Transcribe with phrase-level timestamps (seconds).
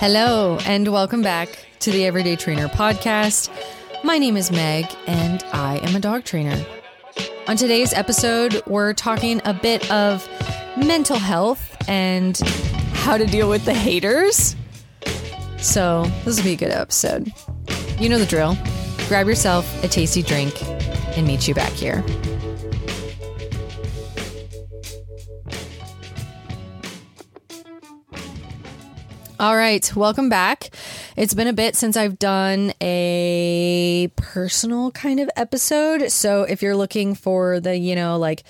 [0.00, 1.48] Hello, and welcome back
[1.80, 3.50] to the Everyday Trainer podcast.
[4.04, 6.64] My name is Meg, and I am a dog trainer.
[7.48, 10.28] On today's episode, we're talking a bit of
[10.76, 12.38] mental health and
[12.92, 14.54] how to deal with the haters.
[15.56, 17.32] So, this will be a good episode.
[17.98, 18.56] You know the drill.
[19.08, 20.54] Grab yourself a tasty drink
[21.16, 22.04] and meet you back here.
[29.40, 30.70] All right, welcome back.
[31.16, 36.10] It's been a bit since I've done a personal kind of episode.
[36.10, 38.42] So if you're looking for the, you know, like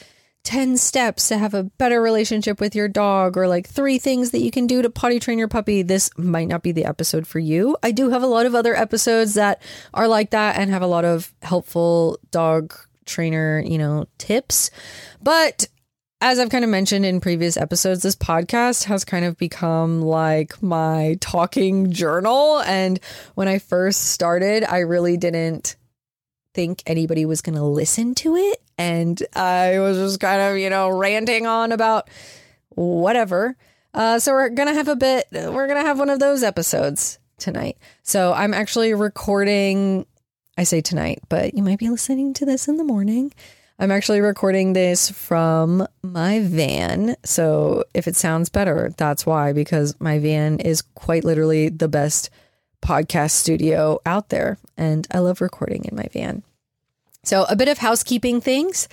[0.44, 4.40] 10 steps to have a better relationship with your dog or like three things that
[4.40, 7.38] you can do to potty train your puppy, this might not be the episode for
[7.38, 7.76] you.
[7.82, 9.60] I do have a lot of other episodes that
[9.92, 14.70] are like that and have a lot of helpful dog trainer, you know, tips.
[15.22, 15.68] But
[16.20, 20.60] as I've kind of mentioned in previous episodes, this podcast has kind of become like
[20.62, 22.60] my talking journal.
[22.60, 22.98] And
[23.34, 25.76] when I first started, I really didn't
[26.54, 28.60] think anybody was going to listen to it.
[28.76, 32.10] And I was just kind of, you know, ranting on about
[32.70, 33.56] whatever.
[33.94, 36.42] Uh, so we're going to have a bit, we're going to have one of those
[36.42, 37.78] episodes tonight.
[38.02, 40.04] So I'm actually recording,
[40.56, 43.32] I say tonight, but you might be listening to this in the morning.
[43.80, 47.14] I'm actually recording this from my van.
[47.24, 52.30] So if it sounds better, that's why, because my van is quite literally the best
[52.82, 54.58] podcast studio out there.
[54.76, 56.42] And I love recording in my van.
[57.22, 58.88] So a bit of housekeeping things.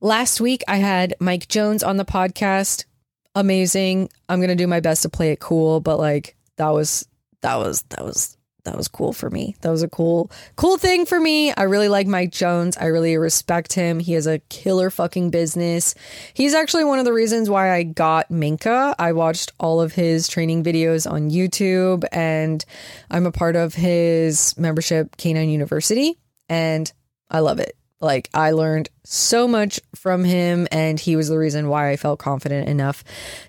[0.00, 2.86] Last week, I had Mike Jones on the podcast.
[3.34, 4.08] Amazing.
[4.30, 7.06] I'm going to do my best to play it cool, but like that was,
[7.42, 8.35] that was, that was
[8.66, 9.56] that was cool for me.
[9.62, 11.52] That was a cool, cool thing for me.
[11.52, 12.76] I really like Mike Jones.
[12.76, 13.98] I really respect him.
[13.98, 15.94] He has a killer fucking business.
[16.34, 18.94] He's actually one of the reasons why I got Minka.
[18.98, 22.64] I watched all of his training videos on YouTube and
[23.10, 26.18] I'm a part of his membership, Canine University,
[26.48, 26.92] and
[27.30, 27.76] I love it.
[28.00, 32.18] Like I learned so much from him and he was the reason why I felt
[32.18, 33.02] confident enough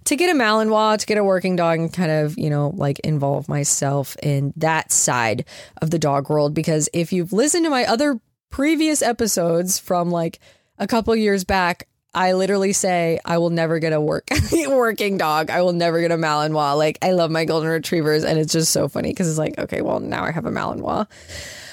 [0.06, 3.00] to get a Malinois, to get a working dog and kind of, you know, like
[3.00, 5.46] involve myself in that side
[5.82, 8.20] of the dog world because if you've listened to my other
[8.50, 10.40] previous episodes from like
[10.78, 14.30] a couple years back, I literally say I will never get a work
[14.70, 15.50] working dog.
[15.50, 16.78] I will never get a Malinois.
[16.78, 19.82] Like I love my golden retrievers and it's just so funny because it's like, okay,
[19.82, 21.06] well now I have a Malinois.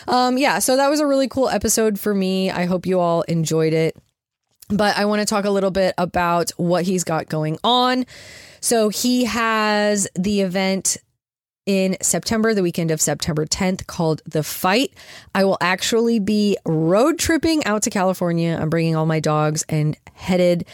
[0.06, 2.50] Um, yeah, so that was a really cool episode for me.
[2.50, 3.97] I hope you all enjoyed it.
[4.69, 8.06] But I want to talk a little bit about what he's got going on.
[8.60, 10.97] So he has the event
[11.66, 14.92] in September, the weekend of September 10th, called The Fight.
[15.34, 18.59] I will actually be road tripping out to California.
[18.60, 20.66] I'm bringing all my dogs and headed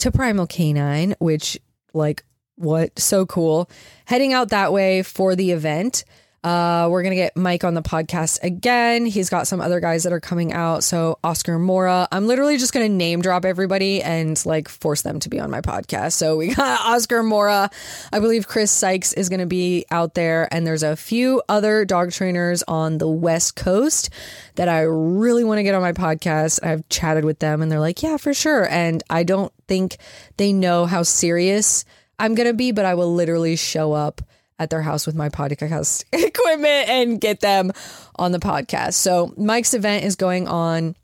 [0.00, 1.58] to Primal Canine, which,
[1.92, 2.24] like,
[2.56, 2.98] what?
[2.98, 3.70] So cool.
[4.06, 6.04] Heading out that way for the event.
[6.44, 9.06] Uh, we're going to get Mike on the podcast again.
[9.06, 10.84] He's got some other guys that are coming out.
[10.84, 12.06] So, Oscar Mora.
[12.12, 15.50] I'm literally just going to name drop everybody and like force them to be on
[15.50, 16.12] my podcast.
[16.12, 17.70] So, we got Oscar Mora.
[18.12, 20.46] I believe Chris Sykes is going to be out there.
[20.52, 24.10] And there's a few other dog trainers on the West Coast
[24.56, 26.62] that I really want to get on my podcast.
[26.62, 28.68] I've chatted with them and they're like, yeah, for sure.
[28.68, 29.96] And I don't think
[30.36, 31.86] they know how serious
[32.18, 34.20] I'm going to be, but I will literally show up
[34.58, 37.72] at their house with my podcast equipment and get them
[38.16, 38.94] on the podcast.
[38.94, 40.96] So Mike's event is going on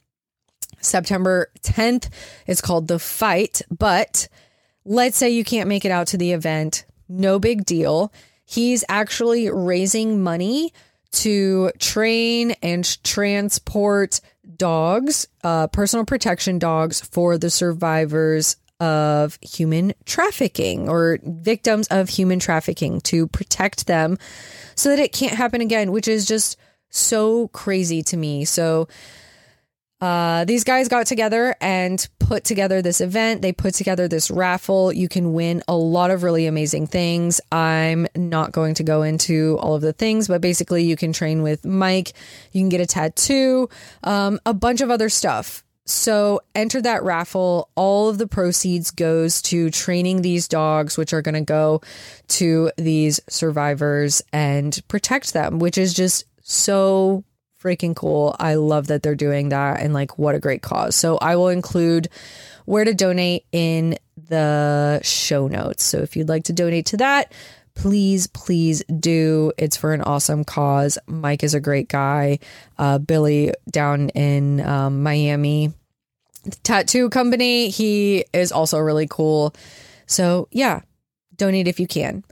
[0.81, 2.09] September 10th.
[2.47, 4.29] It's called The Fight, but
[4.85, 6.85] let's say you can't make it out to the event.
[7.09, 8.13] No big deal.
[8.45, 10.73] He's actually raising money
[11.13, 14.21] to train and transport
[14.57, 22.39] dogs, uh, personal protection dogs for the survivors of human trafficking or victims of human
[22.39, 24.19] trafficking to protect them
[24.75, 26.57] so that it can't happen again, which is just
[26.89, 28.45] so crazy to me.
[28.45, 28.89] So,
[30.01, 33.43] uh, these guys got together and put together this event.
[33.43, 34.93] They put together this raffle.
[34.93, 37.41] You can win a lot of really amazing things.
[37.53, 41.43] I'm not going to go into all of the things, but basically, you can train
[41.43, 42.15] with Mike.
[42.53, 43.69] You can get a tattoo,
[44.03, 45.65] um, a bunch of other stuff.
[45.91, 47.69] So enter that raffle.
[47.75, 51.81] All of the proceeds goes to training these dogs, which are going to go
[52.29, 57.25] to these survivors and protect them, which is just so
[57.61, 58.37] freaking cool.
[58.39, 60.95] I love that they're doing that and like what a great cause.
[60.95, 62.09] So I will include
[62.67, 65.83] where to donate in the show notes.
[65.83, 67.33] So if you'd like to donate to that,
[67.75, 69.53] please, please do.
[69.59, 70.99] It's for an awesome cause.
[71.07, 72.39] Mike is a great guy.
[72.79, 75.73] Uh, Billy down in um, Miami
[76.63, 77.71] tattoo company.
[77.71, 79.55] He is also really cool.
[80.07, 80.81] So, yeah,
[81.37, 82.25] donate if you can.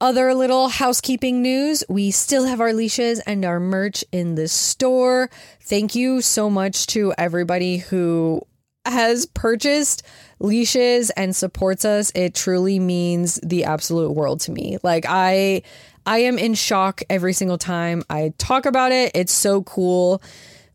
[0.00, 5.30] Other little housekeeping news we still have our leashes and our merch in the store.
[5.62, 8.42] Thank you so much to everybody who
[8.84, 10.02] has purchased
[10.38, 12.12] leashes and supports us.
[12.14, 14.78] It truly means the absolute world to me.
[14.82, 15.62] Like, I.
[16.08, 19.10] I am in shock every single time I talk about it.
[19.16, 20.22] It's so cool.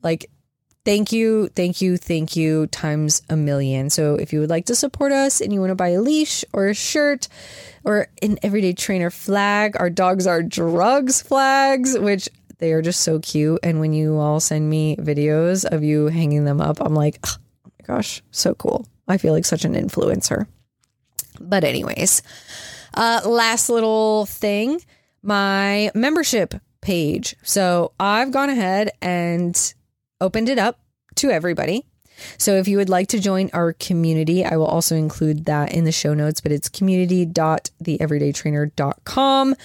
[0.03, 0.29] Like
[0.83, 3.91] Thank you, thank you, thank you times a million.
[3.91, 6.43] So if you would like to support us and you want to buy a leash
[6.53, 7.27] or a shirt
[7.83, 13.19] or an everyday trainer flag, our dogs are drugs flags, which they are just so
[13.19, 13.59] cute.
[13.61, 17.37] And when you all send me videos of you hanging them up, I'm like, oh
[17.65, 18.87] my gosh, so cool.
[19.07, 20.47] I feel like such an influencer.
[21.39, 22.23] But, anyways,
[22.95, 24.81] uh, last little thing
[25.21, 27.35] my membership page.
[27.43, 29.73] So I've gone ahead and
[30.21, 30.79] opened it up
[31.15, 31.83] to everybody.
[32.37, 35.85] So if you would like to join our community, I will also include that in
[35.85, 39.55] the show notes, but it's community.theeverydaytrainer.com.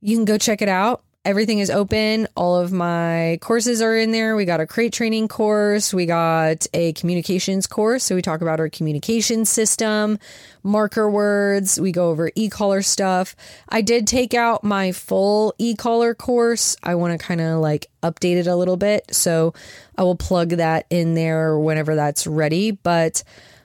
[0.00, 1.02] You can go check it out.
[1.24, 2.26] Everything is open.
[2.36, 4.34] All of my courses are in there.
[4.34, 5.92] We got a crate training course.
[5.92, 8.04] We got a communications course.
[8.04, 10.18] So we talk about our communication system,
[10.62, 11.78] marker words.
[11.78, 13.36] We go over e collar stuff.
[13.68, 16.76] I did take out my full e collar course.
[16.82, 19.14] I want to kind of like update it a little bit.
[19.14, 19.52] So
[19.98, 22.70] I will plug that in there whenever that's ready.
[22.70, 23.22] But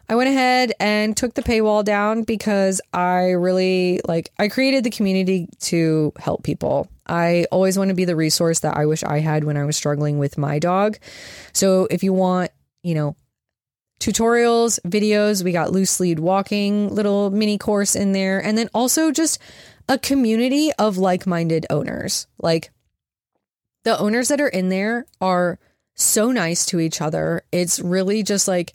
[0.09, 4.89] I went ahead and took the paywall down because I really like I created the
[4.89, 6.89] community to help people.
[7.07, 9.75] I always want to be the resource that I wish I had when I was
[9.75, 10.97] struggling with my dog.
[11.51, 12.51] So if you want,
[12.81, 13.15] you know,
[13.99, 19.11] tutorials, videos, we got loose lead walking little mini course in there and then also
[19.11, 19.39] just
[19.87, 22.27] a community of like-minded owners.
[22.37, 22.71] Like
[23.83, 25.59] the owners that are in there are
[25.95, 27.43] so nice to each other.
[27.51, 28.73] It's really just like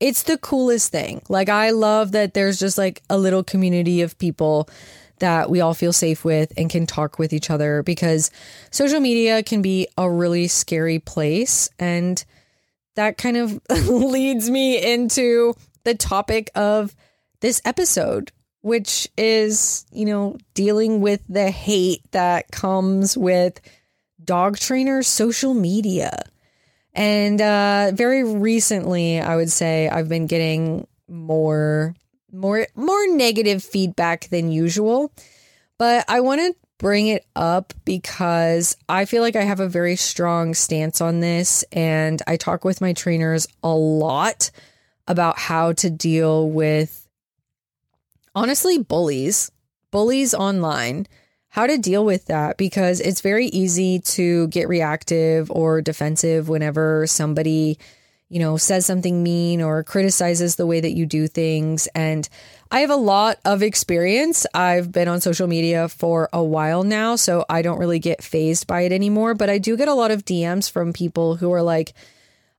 [0.00, 1.22] it's the coolest thing.
[1.28, 4.68] Like I love that there's just like a little community of people
[5.18, 8.30] that we all feel safe with and can talk with each other because
[8.70, 11.68] social media can be a really scary place.
[11.78, 12.22] And
[12.96, 16.94] that kind of leads me into the topic of
[17.40, 18.32] this episode,
[18.62, 23.60] which is, you know, dealing with the hate that comes with
[24.22, 26.22] dog trainers' social media.
[26.94, 31.94] And uh, very recently, I would say I've been getting more
[32.34, 35.12] more more negative feedback than usual.
[35.78, 39.96] But I want to bring it up because I feel like I have a very
[39.96, 44.50] strong stance on this and I talk with my trainers a lot
[45.06, 47.08] about how to deal with
[48.34, 49.50] honestly bullies,
[49.90, 51.06] bullies online.
[51.48, 57.06] How to deal with that because it's very easy to get reactive or defensive whenever
[57.06, 57.78] somebody
[58.28, 61.86] you know, says something mean or criticizes the way that you do things.
[61.94, 62.28] And
[62.70, 64.46] I have a lot of experience.
[64.54, 68.66] I've been on social media for a while now, so I don't really get fazed
[68.66, 69.34] by it anymore.
[69.34, 71.92] But I do get a lot of DMs from people who are like,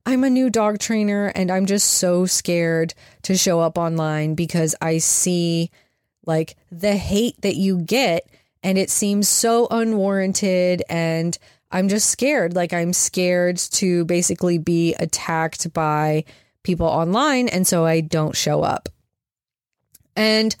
[0.06, 4.76] I'm a new dog trainer and I'm just so scared to show up online because
[4.80, 5.72] I see
[6.24, 8.28] like the hate that you get
[8.62, 11.36] and it seems so unwarranted and
[11.70, 12.54] I'm just scared.
[12.54, 16.24] Like, I'm scared to basically be attacked by
[16.62, 17.48] people online.
[17.48, 18.88] And so I don't show up.
[20.14, 20.54] And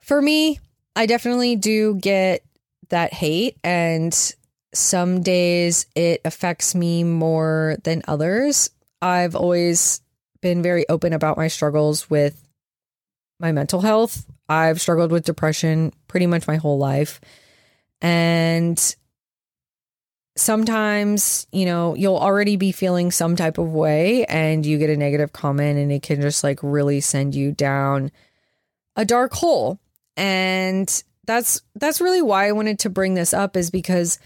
[0.00, 0.60] for me,
[0.96, 2.44] I definitely do get
[2.88, 3.56] that hate.
[3.62, 4.14] And
[4.72, 8.70] some days it affects me more than others.
[9.02, 10.00] I've always
[10.40, 12.42] been very open about my struggles with
[13.38, 14.26] my mental health.
[14.48, 17.20] I've struggled with depression pretty much my whole life.
[18.00, 18.96] And
[20.40, 24.96] sometimes, you know, you'll already be feeling some type of way and you get a
[24.96, 28.10] negative comment and it can just like really send you down
[28.96, 29.78] a dark hole.
[30.16, 34.18] And that's that's really why I wanted to bring this up is because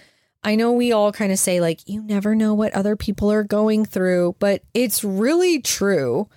[0.45, 3.45] I know we all kind of say like you never know what other people are
[3.45, 6.29] going through, but it's really true.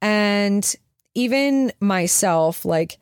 [0.00, 0.72] And
[1.14, 2.98] even myself like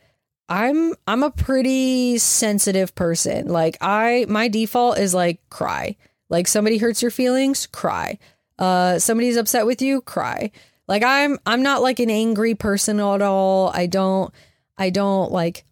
[0.48, 3.48] I'm I'm a pretty sensitive person.
[3.48, 5.96] Like I my default is like cry.
[6.30, 8.18] Like somebody hurts your feelings, cry.
[8.58, 10.50] Uh somebody's upset with you, cry.
[10.86, 13.70] Like I'm I'm not like an angry person at all.
[13.74, 14.32] I don't
[14.78, 15.64] I don't like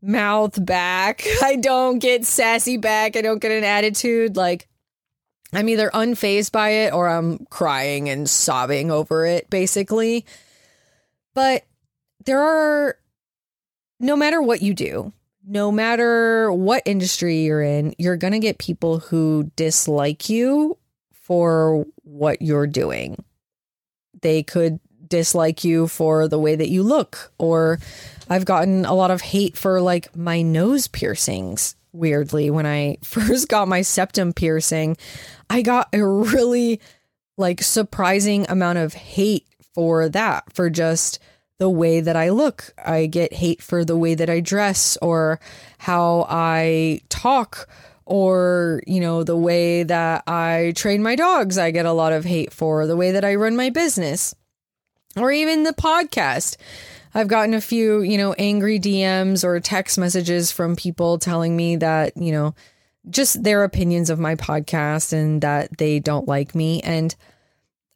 [0.00, 1.24] mouth back.
[1.42, 3.16] I don't get sassy back.
[3.16, 4.66] I don't get an attitude like
[5.52, 10.24] I'm either unfazed by it or I'm crying and sobbing over it basically.
[11.34, 11.64] But
[12.24, 12.96] there are
[13.98, 15.12] no matter what you do,
[15.46, 20.76] no matter what industry you're in, you're going to get people who dislike you
[21.12, 23.24] for what you're doing.
[24.22, 27.32] They could dislike you for the way that you look.
[27.38, 27.78] Or
[28.28, 31.76] I've gotten a lot of hate for like my nose piercings.
[31.92, 34.96] Weirdly, when I first got my septum piercing,
[35.48, 36.80] I got a really
[37.38, 41.18] like surprising amount of hate for that, for just
[41.58, 42.74] the way that I look.
[42.82, 45.40] I get hate for the way that I dress or
[45.78, 47.68] how I talk
[48.04, 51.58] or, you know, the way that I train my dogs.
[51.58, 54.34] I get a lot of hate for the way that I run my business
[55.16, 56.56] or even the podcast.
[57.14, 61.76] I've gotten a few, you know, angry DMs or text messages from people telling me
[61.76, 62.54] that, you know,
[63.08, 66.82] just their opinions of my podcast and that they don't like me.
[66.82, 67.14] And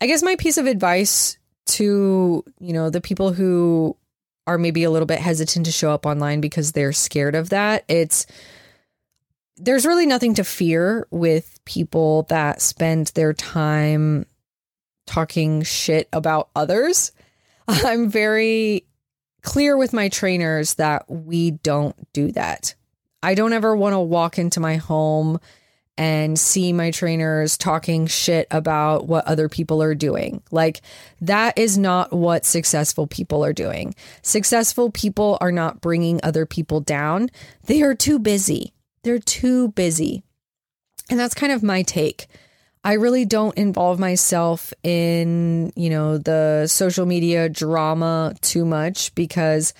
[0.00, 1.36] I guess my piece of advice
[1.70, 3.96] to, you know, the people who
[4.46, 7.84] are maybe a little bit hesitant to show up online because they're scared of that,
[7.88, 8.26] it's
[9.56, 14.24] there's really nothing to fear with people that spend their time
[15.06, 17.12] talking shit about others.
[17.68, 18.86] I'm very
[19.42, 22.74] clear with my trainers that we don't do that.
[23.22, 25.40] I don't ever want to walk into my home
[26.00, 30.42] and see my trainers talking shit about what other people are doing.
[30.50, 30.80] Like,
[31.20, 33.94] that is not what successful people are doing.
[34.22, 37.28] Successful people are not bringing other people down,
[37.66, 38.72] they are too busy.
[39.02, 40.22] They're too busy.
[41.10, 42.28] And that's kind of my take.
[42.82, 49.74] I really don't involve myself in, you know, the social media drama too much because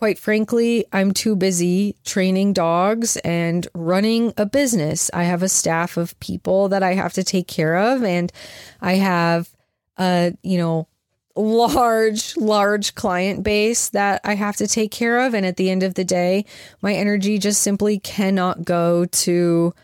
[0.00, 5.10] Quite frankly, I'm too busy training dogs and running a business.
[5.12, 8.32] I have a staff of people that I have to take care of, and
[8.80, 9.50] I have
[9.98, 10.88] a, you know,
[11.36, 15.34] large, large client base that I have to take care of.
[15.34, 16.46] And at the end of the day,
[16.80, 19.74] my energy just simply cannot go to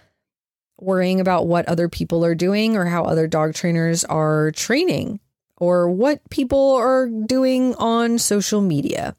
[0.81, 5.21] worrying about what other people are doing or how other dog trainers are training
[5.59, 9.15] or what people are doing on social media.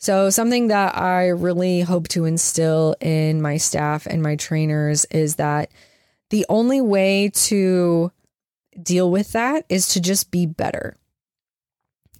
[0.00, 5.36] So, something that I really hope to instill in my staff and my trainers is
[5.36, 5.70] that
[6.30, 8.12] the only way to
[8.80, 10.96] deal with that is to just be better.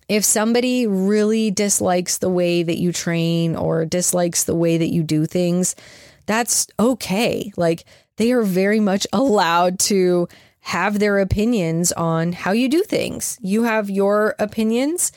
[0.08, 5.04] If somebody really dislikes the way that you train or dislikes the way that you
[5.04, 5.76] do things,
[6.26, 7.52] that's okay.
[7.56, 7.85] Like
[8.16, 10.26] they are very much allowed to
[10.61, 13.38] have their opinions on how you do things.
[13.40, 15.12] You have your opinions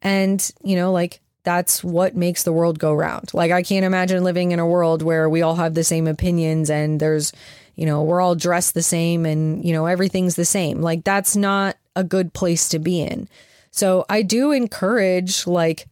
[0.00, 3.32] and, you know, like that's what makes the world go round.
[3.32, 6.70] Like I can't imagine living in a world where we all have the same opinions
[6.70, 7.32] and there's,
[7.76, 10.80] you know, we're all dressed the same and, you know, everything's the same.
[10.80, 13.28] Like that's not a good place to be in.
[13.70, 15.86] So I do encourage like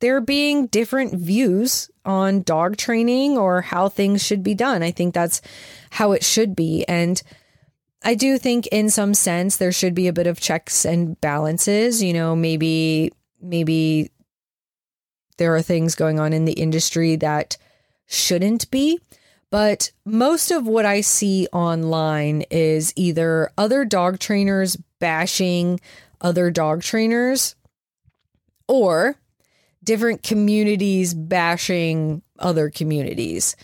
[0.00, 4.82] there being different views on dog training or how things should be done.
[4.82, 5.40] I think that's
[5.90, 6.84] how it should be.
[6.86, 7.22] And
[8.04, 12.02] I do think in some sense there should be a bit of checks and balances,
[12.02, 14.10] you know, maybe maybe
[15.42, 17.56] there are things going on in the industry that
[18.06, 19.00] shouldn't be.
[19.50, 25.80] But most of what I see online is either other dog trainers bashing
[26.20, 27.56] other dog trainers
[28.68, 29.16] or
[29.82, 33.56] different communities bashing other communities.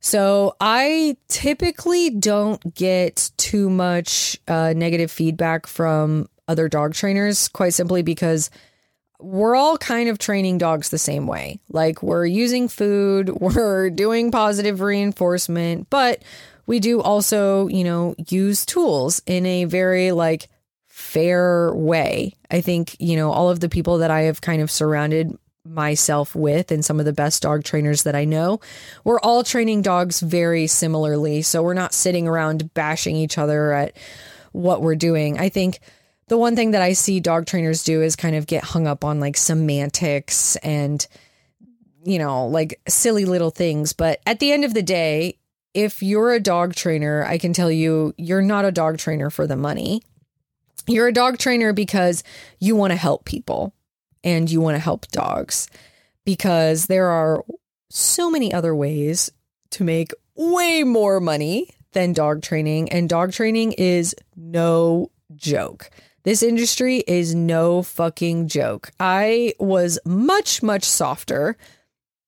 [0.00, 7.74] So I typically don't get too much uh, negative feedback from other dog trainers, quite
[7.74, 8.48] simply because
[9.20, 11.60] we're all kind of training dogs the same way.
[11.70, 16.22] Like we're using food, we're doing positive reinforcement, but
[16.66, 20.48] we do also, you know, use tools in a very like
[20.88, 22.34] fair way.
[22.50, 26.34] I think, you know, all of the people that I have kind of surrounded myself
[26.34, 28.60] with and some of the best dog trainers that I know,
[29.04, 31.42] we're all training dogs very similarly.
[31.42, 33.96] So we're not sitting around bashing each other at
[34.52, 35.38] what we're doing.
[35.38, 35.80] I think
[36.28, 39.04] the one thing that I see dog trainers do is kind of get hung up
[39.04, 41.06] on like semantics and,
[42.04, 43.92] you know, like silly little things.
[43.92, 45.38] But at the end of the day,
[45.72, 49.46] if you're a dog trainer, I can tell you, you're not a dog trainer for
[49.46, 50.02] the money.
[50.86, 52.24] You're a dog trainer because
[52.58, 53.74] you want to help people
[54.24, 55.68] and you want to help dogs
[56.24, 57.44] because there are
[57.90, 59.30] so many other ways
[59.70, 62.90] to make way more money than dog training.
[62.90, 65.90] And dog training is no joke.
[66.26, 68.90] This industry is no fucking joke.
[68.98, 71.56] I was much, much softer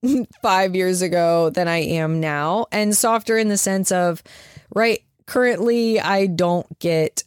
[0.42, 4.22] five years ago than I am now, and softer in the sense of,
[4.72, 7.24] right, currently I don't get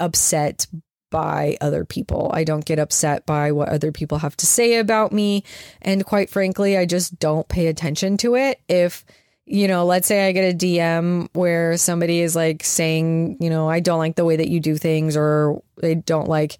[0.00, 0.66] upset
[1.12, 2.32] by other people.
[2.34, 5.44] I don't get upset by what other people have to say about me.
[5.80, 8.60] And quite frankly, I just don't pay attention to it.
[8.68, 9.04] If
[9.46, 13.68] you know, let's say I get a DM where somebody is like saying, you know,
[13.68, 16.58] I don't like the way that you do things, or they don't like,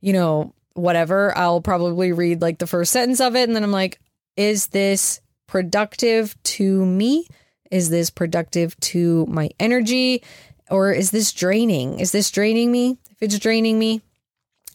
[0.00, 1.36] you know, whatever.
[1.36, 3.98] I'll probably read like the first sentence of it and then I'm like,
[4.36, 7.26] is this productive to me?
[7.70, 10.22] Is this productive to my energy?
[10.70, 12.00] Or is this draining?
[12.00, 12.98] Is this draining me?
[13.10, 14.02] If it's draining me,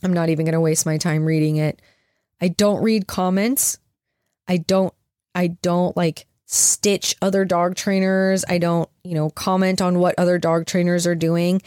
[0.02, 1.82] I'm not even going to waste my time reading it.
[2.42, 3.78] I don't read comments.
[4.48, 4.94] I don't
[5.36, 8.44] I don't like stitch other dog trainers.
[8.48, 11.62] I don't, you know, comment on what other dog trainers are doing.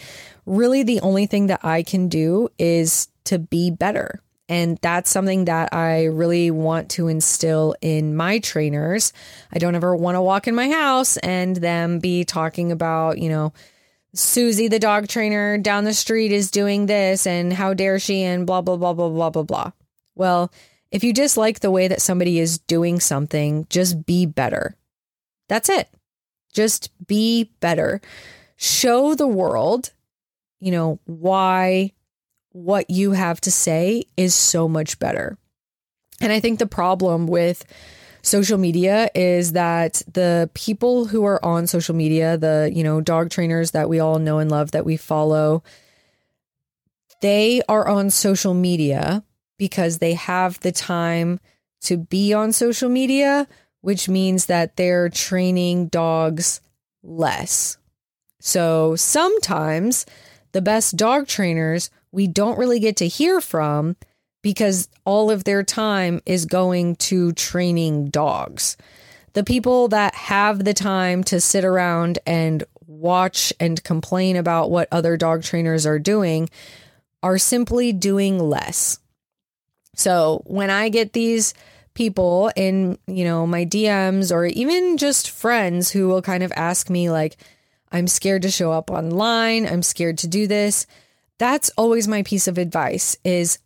[0.45, 4.21] Really the only thing that I can do is to be better.
[4.47, 9.15] And that's something that I really want to instill in my trainers.
[9.51, 13.31] I don't ever want to walk in my house and them be talking about, you
[13.31, 13.55] know,
[14.13, 18.47] Susie, the dog trainer down the street, is doing this and how dare she and
[18.47, 19.71] blah, blah, blah, blah, blah, blah, blah.
[20.15, 20.53] Well,
[20.95, 24.77] if you dislike the way that somebody is doing something, just be better.
[25.49, 25.89] That's it.
[26.53, 28.01] Just be better.
[28.55, 29.93] Show the world,
[30.61, 31.91] you know, why
[32.53, 35.37] what you have to say is so much better.
[36.21, 37.65] And I think the problem with
[38.23, 43.31] social media is that the people who are on social media, the, you know, dog
[43.31, 45.65] trainers that we all know and love that we follow,
[47.21, 49.25] they are on social media
[49.59, 51.41] because they have the time
[51.83, 53.47] to be on social media,
[53.81, 56.61] which means that they're training dogs
[57.03, 57.77] less.
[58.41, 60.07] So sometimes
[60.53, 63.97] the best dog trainers we don't really get to hear from
[64.43, 68.77] because all of their time is going to training dogs.
[69.33, 74.89] The people that have the time to sit around and watch and complain about what
[74.93, 76.49] other dog trainers are doing
[77.23, 78.99] are simply doing less.
[79.99, 81.55] So when I get these
[81.95, 86.91] people in, you know, my DMs or even just friends who will kind of ask
[86.91, 87.37] me like
[87.93, 90.87] I'm scared to show up online, I'm scared to do this
[91.39, 93.59] that's always my piece of advice is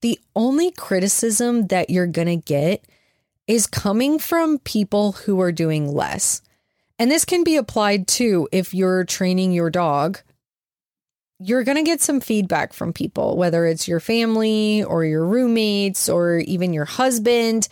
[0.00, 2.84] the only criticism that you're going to get
[3.46, 6.42] is coming from people who are doing less.
[6.98, 10.20] And this can be applied too if you're training your dog.
[11.44, 16.08] You're going to get some feedback from people, whether it's your family or your roommates
[16.08, 17.68] or even your husband.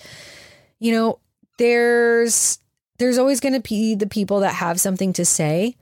[0.79, 1.19] You know,
[1.59, 2.59] there's
[2.99, 5.77] there's always going to be the people that have something to say,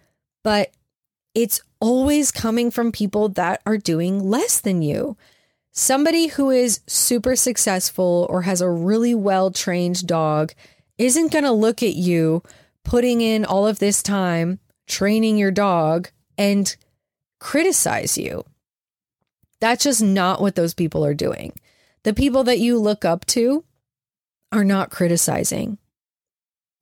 [0.45, 0.71] but
[1.35, 5.17] it's always coming from people that are doing less than you.
[5.73, 10.53] Somebody who is super successful or has a really well trained dog
[10.99, 12.43] isn't going to look at you
[12.85, 16.77] putting in all of this time training your dog and
[17.39, 18.45] criticize you.
[19.61, 21.53] That's just not what those people are doing.
[22.05, 23.65] The people that you look up to
[24.53, 25.79] are not criticizing.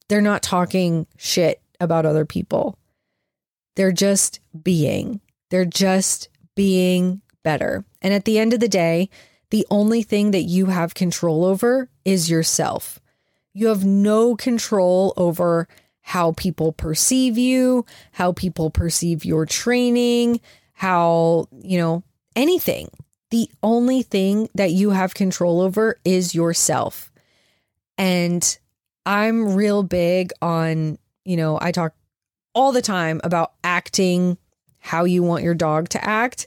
[0.09, 2.79] They're not talking shit about other people.
[3.75, 5.21] They're just being.
[5.51, 7.85] They're just being better.
[8.03, 9.11] And at the end of the day,
[9.51, 12.99] the only thing that you have control over is yourself.
[13.53, 15.69] You have no control over
[16.07, 20.41] how people perceive you, how people perceive your training,
[20.73, 22.05] how, you know,
[22.37, 22.89] anything.
[23.31, 27.11] The only thing that you have control over is yourself.
[27.99, 28.57] And
[29.05, 31.93] I'm real big on, you know, I talk
[32.55, 34.39] all the time about acting
[34.79, 36.47] how you want your dog to act.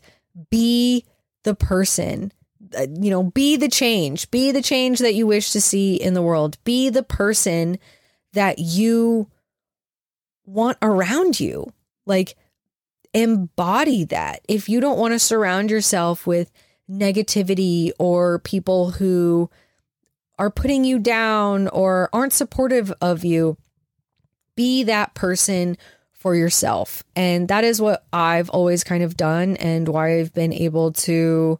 [0.49, 1.03] Be
[1.43, 2.31] the person,
[2.77, 6.13] uh, you know, be the change, be the change that you wish to see in
[6.13, 7.77] the world, be the person
[8.31, 9.27] that you
[10.49, 11.71] want around you.
[12.05, 12.35] Like,
[13.13, 14.41] embody that.
[14.47, 16.51] If you don't want to surround yourself with
[16.89, 19.49] negativity or people who
[20.37, 23.57] are putting you down or aren't supportive of you,
[24.55, 25.77] be that person
[26.11, 27.03] for yourself.
[27.15, 31.59] And that is what I've always kind of done and why I've been able to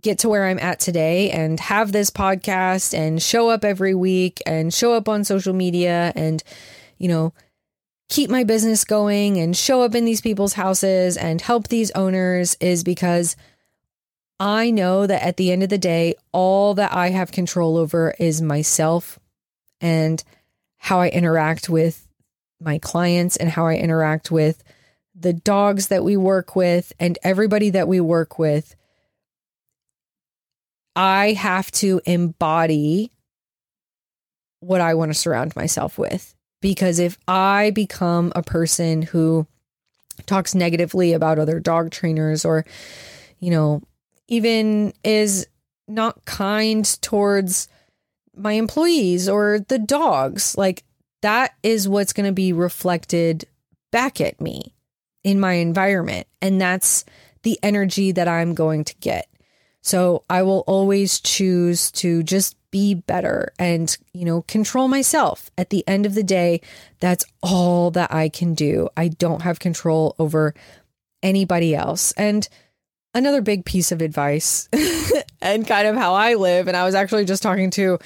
[0.00, 4.40] get to where I'm at today and have this podcast and show up every week
[4.46, 6.42] and show up on social media and,
[6.98, 7.32] you know,
[8.08, 12.56] keep my business going and show up in these people's houses and help these owners
[12.60, 13.36] is because
[14.40, 18.14] I know that at the end of the day, all that I have control over
[18.18, 19.18] is myself
[19.80, 20.22] and
[20.78, 22.06] how I interact with
[22.60, 24.62] my clients and how I interact with
[25.14, 28.76] the dogs that we work with and everybody that we work with,
[30.94, 33.12] I have to embody
[34.60, 36.34] what I want to surround myself with.
[36.60, 39.46] Because if I become a person who
[40.26, 42.64] talks negatively about other dog trainers or,
[43.38, 43.82] you know,
[44.26, 45.46] even is
[45.86, 47.68] not kind towards
[48.36, 50.84] my employees or the dogs, like
[51.22, 53.46] that is what's going to be reflected
[53.90, 54.74] back at me
[55.24, 56.26] in my environment.
[56.42, 57.04] And that's
[57.42, 59.28] the energy that I'm going to get.
[59.80, 65.50] So I will always choose to just be better and, you know, control myself.
[65.56, 66.60] At the end of the day,
[67.00, 68.88] that's all that I can do.
[68.96, 70.54] I don't have control over
[71.22, 72.12] anybody else.
[72.12, 72.48] And
[73.14, 74.68] another big piece of advice
[75.42, 76.68] and kind of how I live.
[76.68, 77.98] And I was actually just talking to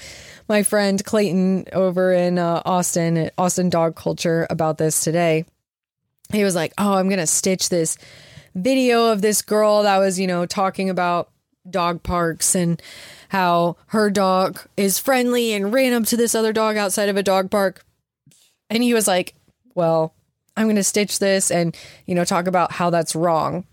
[0.49, 5.45] my friend Clayton over in uh, Austin at Austin Dog Culture about this today.
[6.33, 7.99] He was like, Oh, I'm going to stitch this
[8.55, 11.31] video of this girl that was, you know, talking about
[11.69, 12.83] dog parks and
[13.33, 17.23] how her dog is friendly and ran up to this other dog outside of a
[17.23, 17.83] dog park.
[18.69, 19.33] And he was like,
[19.75, 20.15] Well,
[20.55, 23.65] I'm going to stitch this and, you know, talk about how that's wrong.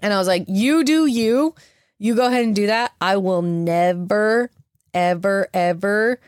[0.00, 1.54] And I was like, You do you.
[1.98, 2.92] You go ahead and do that.
[2.98, 4.50] I will never,
[4.94, 6.18] ever, ever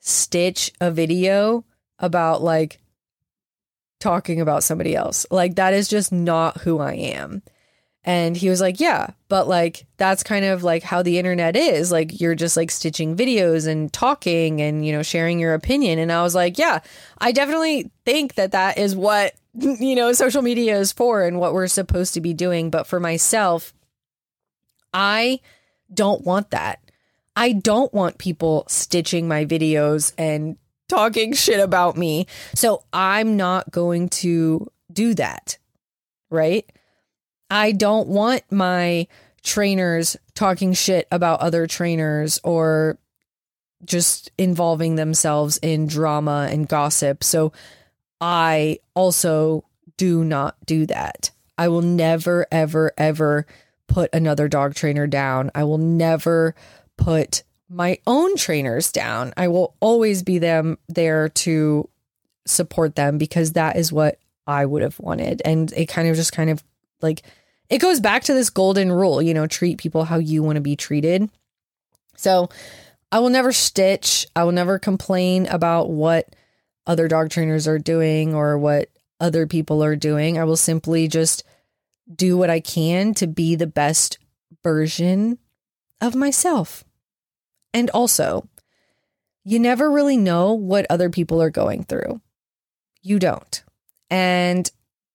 [0.00, 1.64] stitch a video
[1.98, 2.80] about like
[3.98, 5.24] talking about somebody else.
[5.30, 7.42] Like, that is just not who I am.
[8.04, 11.90] And he was like, Yeah, but like that's kind of like how the internet is.
[11.90, 15.98] Like you're just like stitching videos and talking and, you know, sharing your opinion.
[15.98, 16.80] And I was like, Yeah,
[17.18, 21.54] I definitely think that that is what, you know, social media is for and what
[21.54, 22.70] we're supposed to be doing.
[22.70, 23.72] But for myself,
[24.92, 25.40] I
[25.92, 26.80] don't want that.
[27.36, 30.56] I don't want people stitching my videos and
[30.88, 32.26] talking shit about me.
[32.54, 35.58] So I'm not going to do that.
[36.30, 36.70] Right.
[37.50, 39.06] I don't want my
[39.42, 42.98] trainers talking shit about other trainers or
[43.84, 47.22] just involving themselves in drama and gossip.
[47.22, 47.52] So
[48.20, 49.64] I also
[49.96, 51.30] do not do that.
[51.58, 53.46] I will never, ever, ever
[53.86, 55.50] put another dog trainer down.
[55.54, 56.54] I will never
[56.96, 59.32] put my own trainers down.
[59.36, 61.88] I will always be them there to
[62.46, 65.42] support them because that is what I would have wanted.
[65.44, 66.62] And it kind of just kind of
[67.00, 67.22] like
[67.68, 70.62] it goes back to this golden rule, you know, treat people how you want to
[70.62, 71.30] be treated.
[72.16, 72.48] So
[73.10, 76.34] I will never stitch, I will never complain about what
[76.86, 78.88] other dog trainers are doing or what
[79.20, 80.38] other people are doing.
[80.38, 81.44] I will simply just
[82.12, 84.18] do what I can to be the best
[84.62, 85.38] version
[86.00, 86.84] of myself.
[87.72, 88.48] And also,
[89.44, 92.20] you never really know what other people are going through.
[93.02, 93.62] You don't.
[94.10, 94.70] And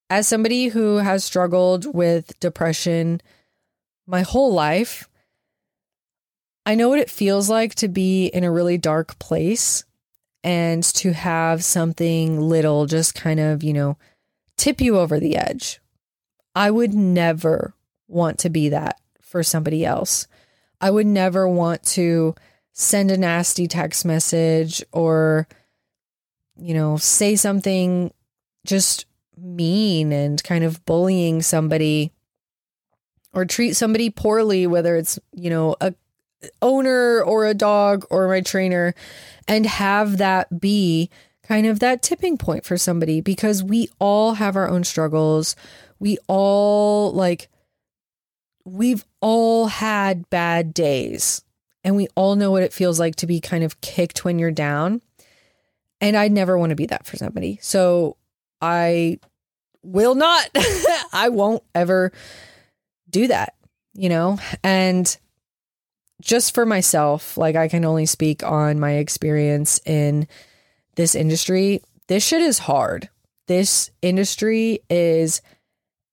[0.09, 3.21] as somebody who has struggled with depression
[4.07, 5.07] my whole life,
[6.65, 9.85] I know what it feels like to be in a really dark place
[10.43, 13.97] and to have something little just kind of, you know,
[14.57, 15.79] tip you over the edge.
[16.55, 17.73] I would never
[18.07, 20.27] want to be that for somebody else.
[20.81, 22.35] I would never want to
[22.73, 25.47] send a nasty text message or,
[26.57, 28.13] you know, say something
[28.65, 29.05] just
[29.41, 32.11] mean and kind of bullying somebody
[33.33, 35.93] or treat somebody poorly whether it's you know a
[36.61, 38.93] owner or a dog or my trainer
[39.47, 41.09] and have that be
[41.43, 45.55] kind of that tipping point for somebody because we all have our own struggles.
[45.99, 47.49] We all like
[48.65, 51.41] we've all had bad days
[51.83, 54.51] and we all know what it feels like to be kind of kicked when you're
[54.51, 55.01] down.
[56.01, 57.57] And I'd never want to be that for somebody.
[57.61, 58.15] So
[58.61, 59.19] I
[59.83, 60.49] will not.
[61.13, 62.11] I won't ever
[63.09, 63.55] do that,
[63.93, 64.37] you know?
[64.63, 65.17] And
[66.21, 70.27] just for myself, like I can only speak on my experience in
[70.95, 71.81] this industry.
[72.07, 73.09] This shit is hard.
[73.47, 75.41] This industry is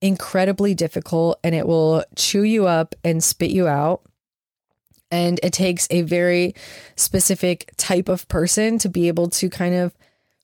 [0.01, 4.01] incredibly difficult and it will chew you up and spit you out.
[5.09, 6.53] And it takes a very
[6.95, 9.95] specific type of person to be able to kind of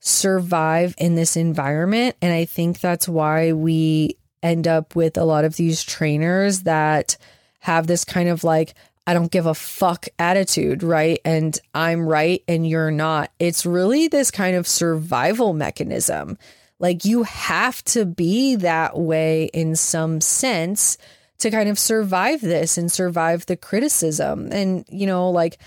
[0.05, 2.13] survive in this environment.
[2.21, 7.15] And I think that's why we end up with a lot of these trainers that
[7.59, 8.73] have this kind of like,
[9.07, 11.19] I don't give a fuck attitude, right?
[11.23, 13.31] And I'm right and you're not.
[13.39, 16.37] It's really this kind of survival mechanism.
[16.79, 20.97] Like you have to be that way in some sense
[21.37, 24.49] to kind of survive this and survive the criticism.
[24.51, 25.59] And, you know, like,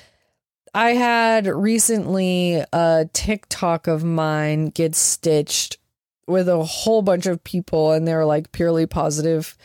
[0.76, 5.78] I had recently a TikTok of mine get stitched
[6.26, 9.56] with a whole bunch of people, and they're like purely positive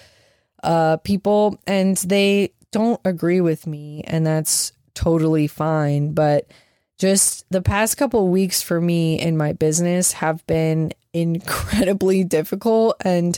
[0.63, 6.13] uh, people, and they don't agree with me, and that's totally fine.
[6.13, 6.49] But
[6.97, 13.37] just the past couple weeks for me in my business have been incredibly difficult, and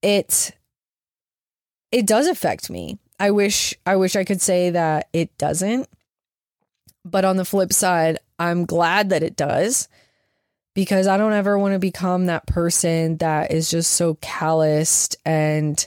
[0.00, 0.52] it
[1.90, 3.00] it does affect me.
[3.18, 5.88] I wish I wish I could say that it doesn't
[7.04, 9.88] but on the flip side, I'm glad that it does
[10.74, 15.86] because I don't ever want to become that person that is just so calloused and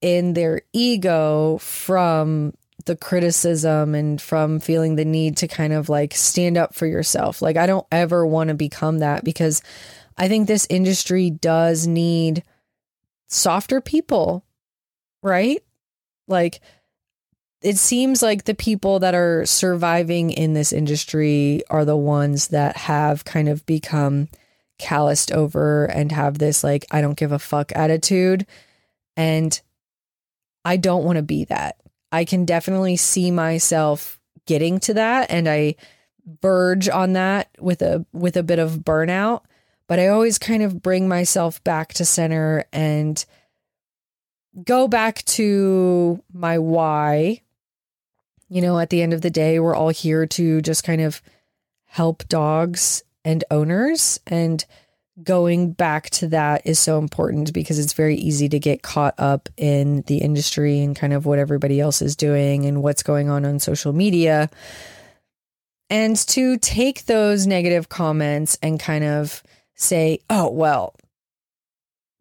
[0.00, 2.54] in their ego from
[2.86, 7.42] the criticism and from feeling the need to kind of like stand up for yourself.
[7.42, 9.62] Like, I don't ever want to become that because
[10.16, 12.42] I think this industry does need
[13.28, 14.44] softer people,
[15.22, 15.62] right?
[16.26, 16.60] Like,
[17.62, 22.76] it seems like the people that are surviving in this industry are the ones that
[22.76, 24.28] have kind of become
[24.78, 28.46] calloused over and have this like I don't give a fuck attitude
[29.14, 29.60] and
[30.64, 31.76] I don't want to be that.
[32.10, 35.76] I can definitely see myself getting to that and I
[36.40, 39.42] verge on that with a with a bit of burnout,
[39.86, 43.22] but I always kind of bring myself back to center and
[44.64, 47.42] go back to my why
[48.50, 51.22] you know, at the end of the day, we're all here to just kind of
[51.86, 54.18] help dogs and owners.
[54.26, 54.64] And
[55.22, 59.48] going back to that is so important because it's very easy to get caught up
[59.56, 63.44] in the industry and kind of what everybody else is doing and what's going on
[63.44, 64.50] on social media.
[65.88, 69.42] And to take those negative comments and kind of
[69.74, 70.94] say, oh, well,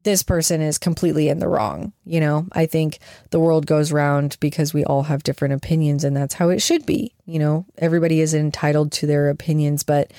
[0.03, 1.91] this person is completely in the wrong.
[2.05, 2.99] You know, I think
[3.31, 6.85] the world goes round because we all have different opinions and that's how it should
[6.85, 7.13] be.
[7.25, 10.11] You know, everybody is entitled to their opinions, but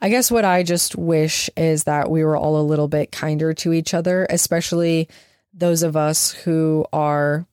[0.00, 3.52] I guess what I just wish is that we were all a little bit kinder
[3.54, 5.08] to each other, especially
[5.52, 7.46] those of us who are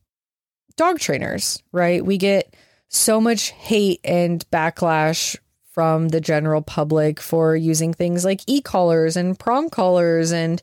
[0.76, 2.06] dog trainers, right?
[2.06, 2.54] We get
[2.90, 5.38] so much hate and backlash
[5.72, 10.62] from the general public for using things like e-collars and prong collars and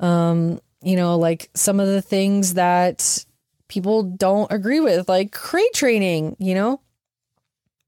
[0.00, 3.24] um, you know, like some of the things that
[3.68, 6.80] people don't agree with, like crate training, you know,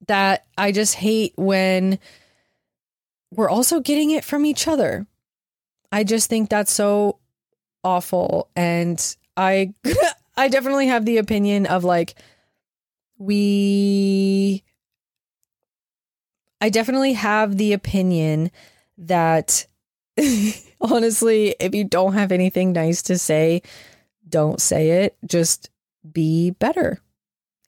[0.06, 1.98] that I just hate when
[3.32, 5.06] we're also getting it from each other.
[5.90, 7.18] I just think that's so
[7.82, 8.48] awful.
[8.54, 9.74] And I,
[10.36, 12.14] I definitely have the opinion of like,
[13.18, 14.62] we,
[16.60, 18.50] I definitely have the opinion
[18.98, 19.66] that
[20.82, 23.62] honestly, if you don't have anything nice to say,
[24.28, 25.16] don't say it.
[25.24, 25.70] Just
[26.10, 26.98] be better.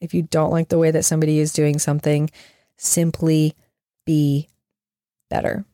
[0.01, 2.31] If you don't like the way that somebody is doing something,
[2.77, 3.55] simply
[4.05, 4.49] be
[5.31, 5.65] better.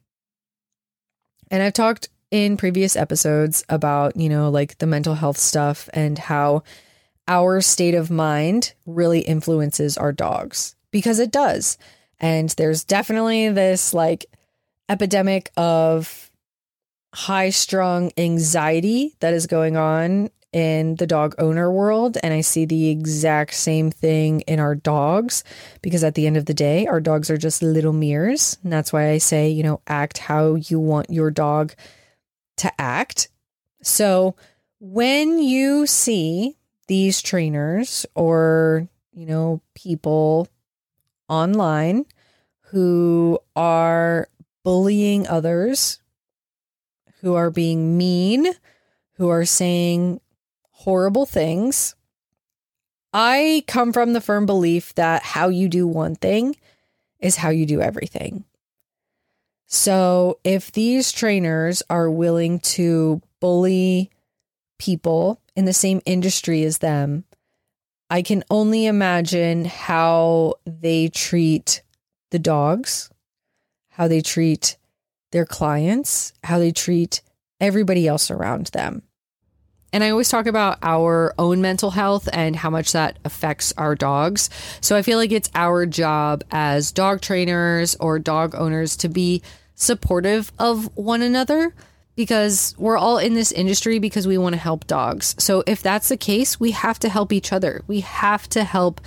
[1.50, 6.18] And I've talked in previous episodes about, you know, like the mental health stuff and
[6.18, 6.62] how
[7.26, 11.76] our state of mind really influences our dogs because it does.
[12.20, 14.26] And there's definitely this like
[14.88, 16.29] epidemic of
[17.14, 22.18] high strung anxiety that is going on in the dog owner world.
[22.22, 25.44] And I see the exact same thing in our dogs
[25.82, 28.58] because at the end of the day, our dogs are just little mirrors.
[28.62, 31.74] And that's why I say, you know, act how you want your dog
[32.58, 33.28] to act.
[33.82, 34.34] So
[34.80, 36.56] when you see
[36.88, 40.48] these trainers or, you know, people
[41.28, 42.06] online
[42.70, 44.28] who are
[44.64, 46.00] bullying others
[47.20, 48.46] who are being mean,
[49.14, 50.20] who are saying
[50.70, 51.94] horrible things.
[53.12, 56.56] I come from the firm belief that how you do one thing
[57.18, 58.44] is how you do everything.
[59.66, 64.10] So if these trainers are willing to bully
[64.78, 67.24] people in the same industry as them,
[68.08, 71.82] I can only imagine how they treat
[72.30, 73.10] the dogs,
[73.90, 74.76] how they treat
[75.32, 77.22] their clients, how they treat
[77.60, 79.02] everybody else around them.
[79.92, 83.94] And I always talk about our own mental health and how much that affects our
[83.94, 84.48] dogs.
[84.80, 89.42] So I feel like it's our job as dog trainers or dog owners to be
[89.74, 91.74] supportive of one another
[92.14, 95.34] because we're all in this industry because we want to help dogs.
[95.38, 97.82] So if that's the case, we have to help each other.
[97.86, 99.00] We have to help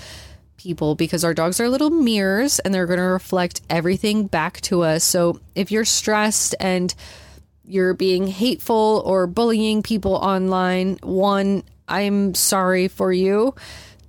[0.64, 4.82] people because our dogs are little mirrors and they're going to reflect everything back to
[4.82, 5.04] us.
[5.04, 6.94] So if you're stressed and
[7.66, 13.56] you're being hateful or bullying people online, one, I'm sorry for you.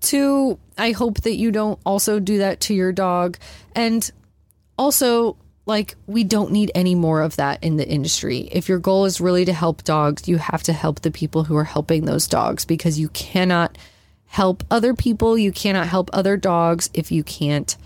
[0.01, 3.37] Two, I hope that you don't also do that to your dog.
[3.75, 4.09] And
[4.79, 5.37] also,
[5.67, 8.49] like, we don't need any more of that in the industry.
[8.53, 11.57] If your goal is really to help dogs, you have to help the people who
[11.57, 13.77] are helping those dogs because you cannot
[14.35, 15.39] help other people.
[15.39, 17.77] You cannot help other dogs if you can't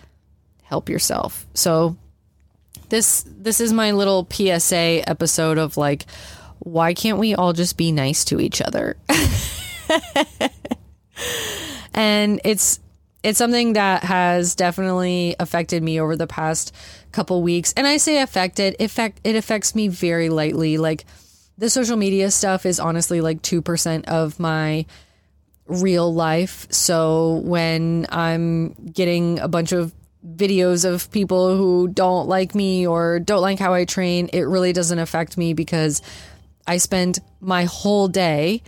[0.63, 1.47] help yourself.
[1.53, 1.99] So
[2.89, 6.07] this this is my little PSA episode of like
[6.61, 8.97] why can't we all just be nice to each other?
[11.93, 12.81] and it's
[13.23, 16.75] it's something that has definitely affected me over the past
[17.13, 17.75] couple weeks.
[17.77, 20.79] And I say affected, effect it affects me very lightly.
[20.79, 21.05] Like
[21.59, 24.87] the social media stuff is honestly like 2% of my
[25.69, 26.67] real life.
[26.71, 29.95] So when I'm getting a bunch of
[30.27, 34.73] videos of people who don't like me or don't like how I train, it really
[34.73, 36.03] doesn't affect me because
[36.67, 38.63] I spend my whole day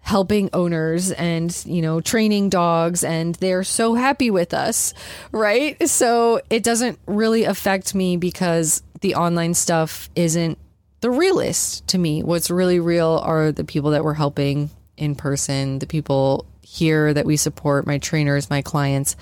[0.00, 4.94] helping owners and, you know, training dogs and they're so happy with us,
[5.32, 5.88] right?
[5.88, 10.58] So it doesn't really affect me because the online stuff isn't
[11.00, 12.22] the realist to me.
[12.22, 17.26] What's really real are the people that we're helping in person, the people here that
[17.26, 19.16] we support, my trainers, my clients,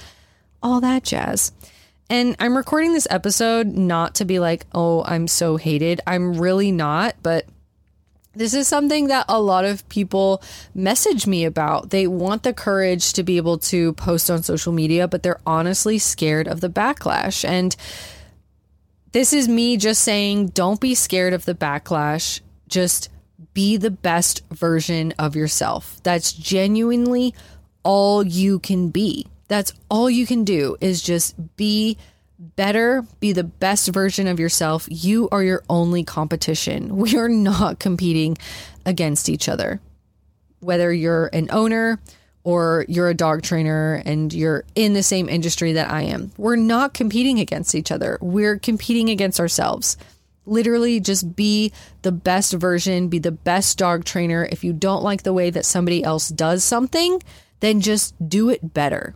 [0.62, 1.52] all that jazz.
[2.10, 6.00] And I'm recording this episode not to be like, oh, I'm so hated.
[6.06, 7.46] I'm really not, but
[8.34, 10.42] this is something that a lot of people
[10.74, 11.90] message me about.
[11.90, 15.98] They want the courage to be able to post on social media, but they're honestly
[15.98, 17.44] scared of the backlash.
[17.44, 17.74] And
[19.12, 22.40] this is me just saying, don't be scared of the backlash.
[22.68, 23.08] Just
[23.55, 26.01] be the best version of yourself.
[26.03, 27.35] That's genuinely
[27.85, 29.27] all you can be.
[29.49, 31.97] That's all you can do is just be
[32.38, 34.88] better, be the best version of yourself.
[34.90, 36.97] You are your only competition.
[37.05, 38.37] We are not competing
[38.85, 39.81] against each other.
[40.61, 42.01] Whether you're an owner
[42.43, 46.57] or you're a dog trainer and you're in the same industry that I am, we're
[46.57, 48.19] not competing against each other.
[48.21, 49.99] We're competing against ourselves.
[50.46, 54.46] Literally, just be the best version, be the best dog trainer.
[54.50, 57.22] If you don't like the way that somebody else does something,
[57.61, 59.14] then just do it better.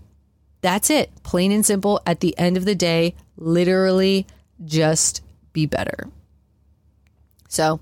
[0.60, 1.10] That's it.
[1.22, 2.00] Plain and simple.
[2.06, 4.26] At the end of the day, literally
[4.64, 6.08] just be better.
[7.48, 7.80] So,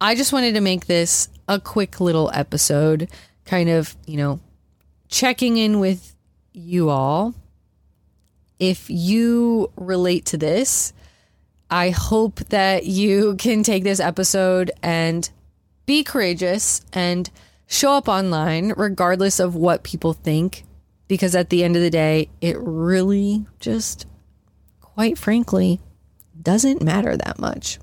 [0.00, 3.08] I just wanted to make this a quick little episode,
[3.44, 4.40] kind of, you know,
[5.08, 6.14] checking in with
[6.52, 7.34] you all.
[8.58, 10.92] If you relate to this,
[11.70, 15.28] I hope that you can take this episode and
[15.84, 17.28] be courageous and
[17.66, 20.64] show up online, regardless of what people think,
[21.08, 24.06] because at the end of the day, it really just,
[24.80, 25.80] quite frankly,
[26.40, 27.78] doesn't matter that much.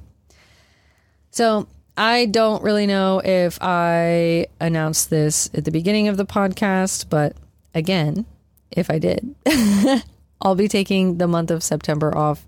[1.32, 7.10] So, I don't really know if I announced this at the beginning of the podcast,
[7.10, 7.36] but
[7.76, 8.26] again,
[8.72, 9.36] if I did,
[10.42, 12.48] I'll be taking the month of September off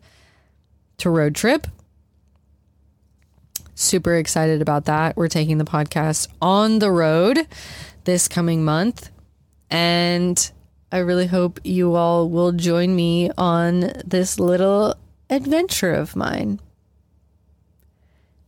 [0.97, 1.67] to road trip.
[3.73, 5.17] Super excited about that.
[5.17, 7.45] We're taking the podcast on the road
[8.05, 9.09] this coming month.
[9.69, 10.51] And
[10.91, 14.95] I really hope you all will join me on this little
[15.29, 16.59] adventure of mine.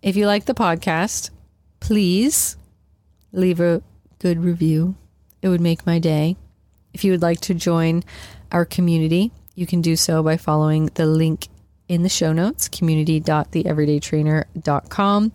[0.02, 1.32] If you like the podcast,
[1.82, 2.56] please
[3.34, 3.82] leave a
[4.20, 4.96] good review.
[5.42, 6.38] It would make my day.
[6.94, 8.04] If you would like to join
[8.52, 11.48] our community, you can do so by following the link
[11.88, 15.32] in the show notes, community.theeverydaytrainer.com.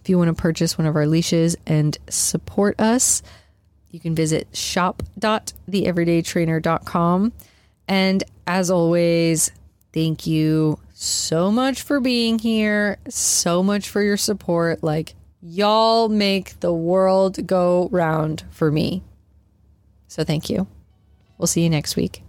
[0.00, 3.22] If you want to purchase one of our leashes and support us,
[3.90, 7.32] you can visit shop.theeverydaytrainer.com.
[7.88, 9.50] And as always,
[9.92, 14.82] thank you so much for being here, so much for your support.
[14.82, 19.02] Like, y'all make the world go round for me.
[20.08, 20.66] So, thank you.
[21.38, 22.24] We'll see you next week.